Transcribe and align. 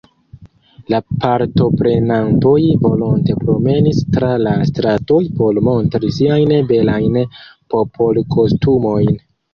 La 0.91 0.99
partoprenantoj 1.25 2.55
volonte 2.85 3.35
promenis 3.43 4.01
tra 4.15 4.31
la 4.47 4.55
stratoj 4.71 5.19
por 5.43 5.61
montri 5.69 6.11
siajn 6.19 6.57
belajn 6.73 7.21
popolkostumojn. 7.75 9.19